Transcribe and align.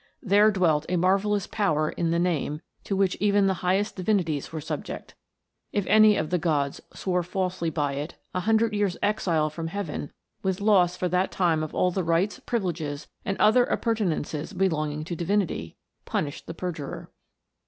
There 0.23 0.49
dwelt 0.49 0.87
a 0.89 0.95
marvellous 0.97 1.45
power 1.45 1.91
in 1.91 2.09
the 2.09 2.17
name, 2.17 2.61
to 2.85 2.95
which 2.95 3.15
even 3.19 3.45
the 3.45 3.53
highest 3.61 3.95
divinities 3.95 4.51
were 4.51 4.59
subject. 4.59 5.13
If 5.71 5.85
any 5.85 6.17
of 6.17 6.31
the 6.31 6.39
gods 6.39 6.81
swore 6.91 7.21
falsely 7.21 7.69
by 7.69 7.93
it, 7.93 8.15
a 8.33 8.39
hundred 8.39 8.73
years' 8.73 8.97
exile 9.03 9.51
from 9.51 9.67
heaven, 9.67 10.11
with 10.41 10.59
loss 10.59 10.97
for 10.97 11.07
that 11.09 11.31
time 11.31 11.61
of 11.61 11.75
all 11.75 11.91
the 11.91 12.03
rights, 12.03 12.39
privileges, 12.39 13.09
and 13.25 13.37
other 13.37 13.63
appurtenances 13.63 14.53
belonging 14.53 15.03
to 15.03 15.15
divinity, 15.15 15.77
punished 16.03 16.47
the 16.47 16.55
perjurer. 16.55 17.11